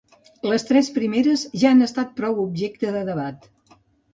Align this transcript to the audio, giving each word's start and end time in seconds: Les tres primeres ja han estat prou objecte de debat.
Les 0.51 0.63
tres 0.69 0.87
primeres 0.95 1.43
ja 1.65 1.73
han 1.73 1.87
estat 1.89 2.17
prou 2.21 2.41
objecte 2.47 2.95
de 2.97 3.05
debat. 3.11 3.47